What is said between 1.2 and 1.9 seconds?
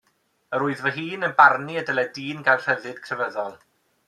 yn barnu y